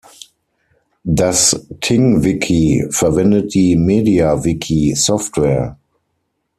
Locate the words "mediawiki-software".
3.75-5.77